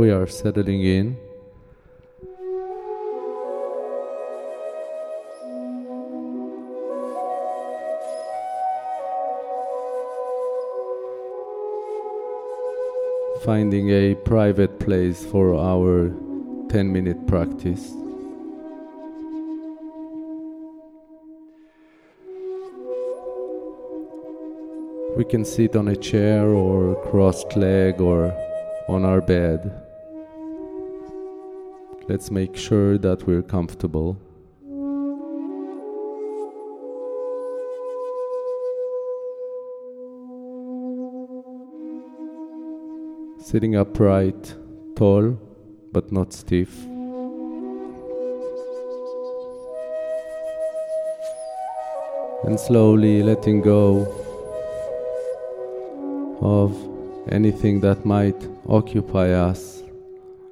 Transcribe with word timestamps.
we 0.00 0.10
are 0.10 0.26
settling 0.26 0.82
in. 0.82 1.14
Finding 13.44 13.90
a 13.90 14.14
private 14.24 14.80
place 14.80 15.22
for 15.22 15.54
our 15.54 16.08
10 16.70 16.90
minute 16.90 17.26
practice. 17.26 17.92
We 25.14 25.26
can 25.26 25.44
sit 25.44 25.76
on 25.76 25.88
a 25.88 25.96
chair 25.96 26.48
or 26.48 26.94
crossed 27.10 27.54
leg 27.54 28.00
or 28.00 28.32
on 28.88 29.04
our 29.04 29.20
bed. 29.20 29.89
Let's 32.10 32.28
make 32.28 32.56
sure 32.56 32.98
that 32.98 33.24
we're 33.24 33.40
comfortable. 33.40 34.20
Sitting 43.38 43.76
upright, 43.76 44.56
tall, 44.96 45.38
but 45.92 46.10
not 46.10 46.32
stiff. 46.32 46.76
And 52.44 52.58
slowly 52.58 53.22
letting 53.22 53.60
go 53.60 54.08
of 56.40 56.74
anything 57.30 57.78
that 57.82 58.04
might 58.04 58.48
occupy 58.68 59.30
us 59.30 59.84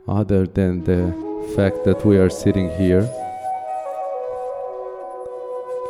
other 0.06 0.46
than 0.46 0.84
the 0.84 1.27
fact 1.54 1.84
that 1.84 2.04
we 2.04 2.18
are 2.18 2.30
sitting 2.30 2.70
here. 2.70 3.08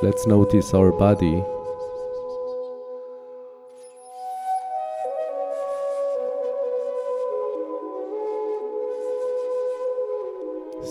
Let's 0.02 0.26
notice 0.26 0.74
our 0.74 0.92
body. 0.92 1.42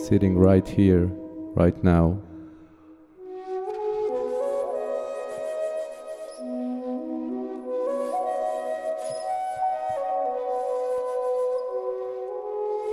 Sitting 0.07 0.37
right 0.37 0.67
here, 0.67 1.05
right 1.55 1.83
now. 1.83 2.19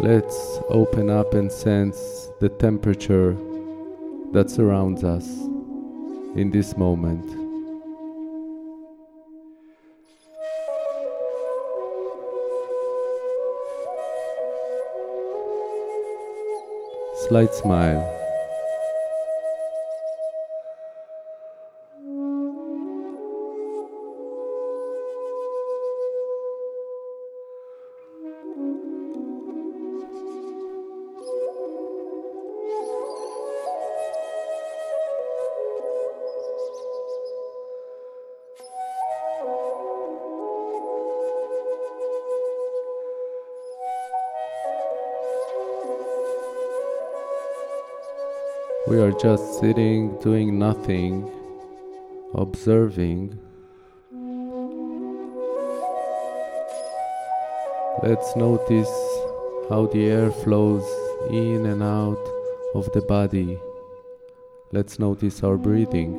Let's 0.05 0.61
open 0.69 1.09
up 1.09 1.33
and 1.33 1.51
sense 1.51 2.29
the 2.39 2.51
temperature 2.51 3.35
that 4.33 4.51
surrounds 4.51 5.03
us 5.03 5.27
in 6.37 6.51
this 6.53 6.77
moment. 6.77 7.25
Slight 17.27 17.55
smile. 17.55 18.24
We 48.95 49.01
are 49.01 49.11
just 49.11 49.59
sitting, 49.59 50.17
doing 50.21 50.57
nothing, 50.57 51.29
observing. 52.33 53.37
Let's 58.05 58.37
notice 58.37 58.95
how 59.69 59.91
the 59.93 60.07
air 60.09 60.31
flows 60.31 60.85
in 61.29 61.67
and 61.67 61.83
out 61.83 62.25
of 62.77 62.89
the 62.93 63.01
body. 63.01 63.59
Let's 64.71 65.01
notice 65.01 65.43
our 65.43 65.57
breathing. 65.57 66.13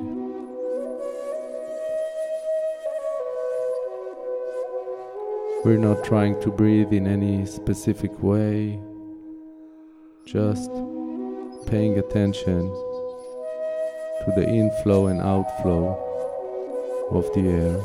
We're 5.63 5.77
not 5.77 6.03
trying 6.03 6.41
to 6.41 6.51
breathe 6.51 6.91
in 6.91 7.07
any 7.07 7.45
specific 7.45 8.21
way, 8.21 8.81
just 10.25 10.69
paying 11.65 11.97
attention 11.97 12.69
to 14.23 14.31
the 14.35 14.47
inflow 14.47 15.07
and 15.07 15.21
outflow 15.21 15.97
of 17.11 17.31
the 17.33 17.49
air. 17.49 17.79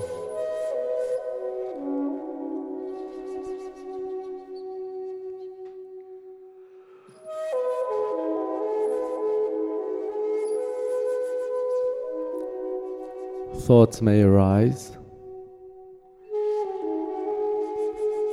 Thoughts 13.60 14.02
may 14.02 14.22
arise. 14.22 14.97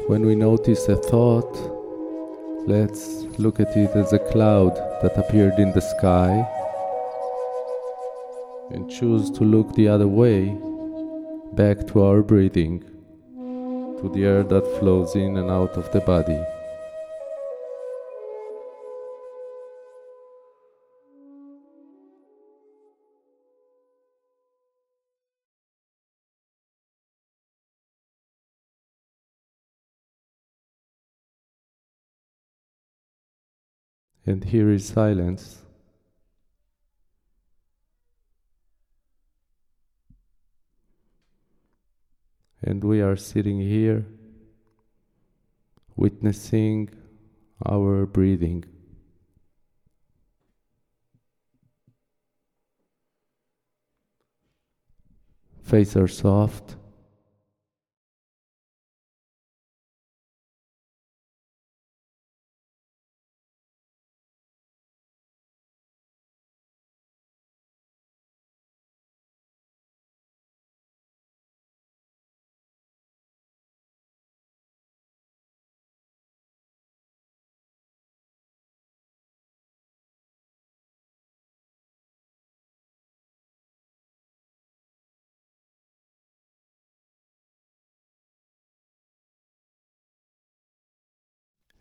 When 0.07 0.25
we 0.25 0.35
notice 0.35 0.87
a 0.87 0.95
thought, 0.95 1.76
let's 2.67 3.23
look 3.39 3.61
at 3.61 3.77
it 3.77 3.89
as 3.95 4.11
a 4.11 4.19
cloud 4.19 4.75
that 5.01 5.17
appeared 5.17 5.57
in 5.57 5.71
the 5.71 5.79
sky 5.79 6.45
and 8.71 8.91
choose 8.91 9.31
to 9.31 9.45
look 9.45 9.73
the 9.75 9.87
other 9.87 10.09
way, 10.09 10.49
back 11.53 11.87
to 11.87 12.03
our 12.03 12.21
breathing, 12.21 12.81
to 14.01 14.11
the 14.13 14.25
air 14.25 14.43
that 14.43 14.79
flows 14.79 15.15
in 15.15 15.37
and 15.37 15.49
out 15.49 15.77
of 15.77 15.89
the 15.93 16.01
body. 16.01 16.43
And 34.27 34.43
here 34.43 34.69
is 34.69 34.85
silence. 34.85 35.63
And 42.61 42.83
we 42.83 43.01
are 43.01 43.15
sitting 43.15 43.61
here 43.61 44.05
witnessing 45.95 46.89
our 47.65 48.05
breathing. 48.05 48.65
Face 55.61 55.95
are 55.95 56.09
soft. 56.09 56.75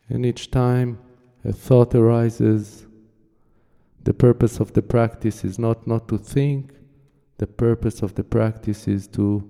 And 0.09 0.25
each 0.25 0.51
time 0.51 0.99
a 1.43 1.51
thought 1.53 1.95
arises, 1.95 2.87
the 4.03 4.13
purpose 4.13 4.59
of 4.59 4.73
the 4.73 4.81
practice 4.81 5.43
is 5.43 5.59
not 5.59 5.85
not 5.87 6.07
to 6.07 6.17
think, 6.17 6.73
the 7.37 7.47
purpose 7.47 8.01
of 8.01 8.15
the 8.15 8.23
practice 8.23 8.87
is 8.87 9.07
to 9.09 9.47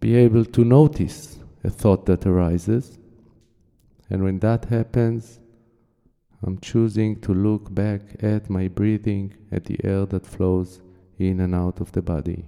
be 0.00 0.16
able 0.16 0.44
to 0.44 0.64
notice 0.64 1.38
a 1.64 1.70
thought 1.70 2.06
that 2.06 2.26
arises 2.26 2.98
And 4.12 4.22
when 4.22 4.40
that 4.40 4.66
happens, 4.66 5.40
I'm 6.42 6.58
choosing 6.58 7.20
to 7.20 7.32
look 7.32 7.72
back 7.74 8.02
at 8.22 8.50
my 8.50 8.68
breathing, 8.68 9.34
at 9.50 9.64
the 9.64 9.78
air 9.84 10.04
that 10.06 10.26
flows 10.26 10.82
in 11.18 11.40
and 11.40 11.54
out 11.54 11.80
of 11.80 11.92
the 11.92 12.02
body. 12.02 12.44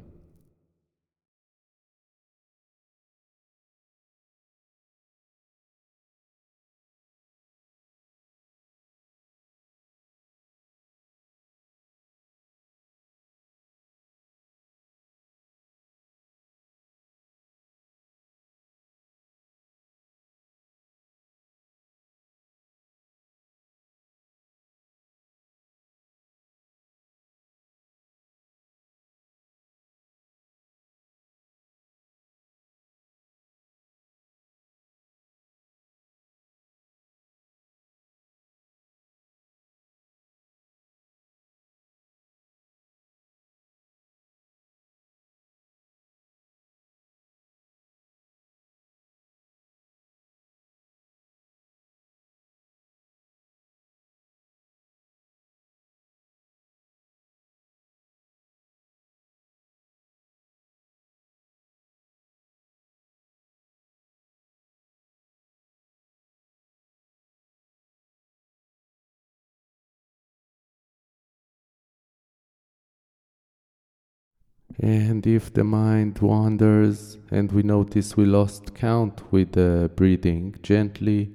And 74.80 75.26
if 75.26 75.52
the 75.52 75.64
mind 75.64 76.18
wanders 76.18 77.18
and 77.30 77.52
we 77.52 77.62
notice 77.62 78.16
we 78.16 78.24
lost 78.24 78.74
count 78.74 79.32
with 79.32 79.52
the 79.52 79.90
breathing, 79.94 80.56
gently 80.62 81.30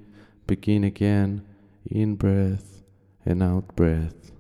begin 0.46 0.84
again 0.84 1.44
in 1.86 2.16
breath 2.16 2.84
and 3.26 3.42
out 3.42 3.76
breath. 3.76 4.32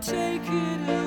take 0.00 0.40
it 0.48 0.99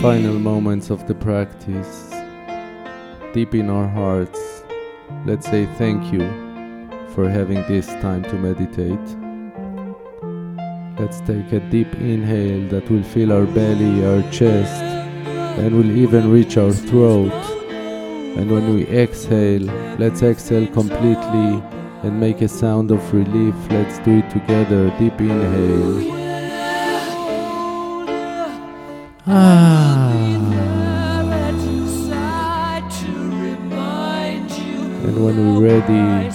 final 0.00 0.38
moments 0.38 0.90
of 0.90 1.08
the 1.08 1.14
practice, 1.14 2.10
deep 3.34 3.52
in 3.52 3.68
our 3.68 3.88
hearts, 3.88 4.62
let's 5.26 5.44
say 5.46 5.66
thank 5.74 6.12
you 6.12 6.20
for 7.14 7.28
having 7.28 7.66
this 7.66 7.88
time 8.00 8.22
to 8.22 8.34
meditate. 8.34 9.08
Let's 11.00 11.20
take 11.22 11.52
a 11.52 11.58
deep 11.68 11.92
inhale 11.94 12.68
that 12.68 12.88
will 12.88 13.02
fill 13.02 13.32
our 13.32 13.46
belly, 13.46 14.04
our 14.04 14.22
chest, 14.30 14.82
and 15.58 15.74
will 15.74 15.90
even 15.90 16.30
reach 16.30 16.56
our 16.56 16.70
throat. 16.70 17.32
And 18.36 18.52
when 18.52 18.72
we 18.76 18.86
exhale, 18.86 19.66
let's 19.98 20.22
exhale 20.22 20.68
completely 20.68 21.60
and 22.04 22.20
make 22.20 22.40
a 22.40 22.48
sound 22.48 22.92
of 22.92 23.12
relief. 23.12 23.54
Let's 23.68 23.98
do 24.00 24.18
it 24.18 24.30
together. 24.30 24.96
Deep 24.96 25.20
inhale. 25.20 26.14
Ah. 29.26 29.77
We're 35.38 35.60
ready, 35.60 36.28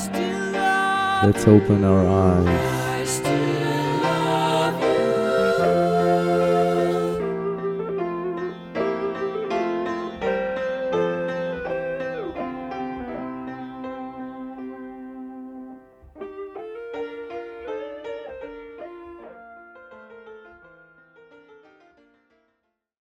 let's 1.26 1.48
open 1.48 1.84
our 1.84 2.08
eyes. 2.08 2.73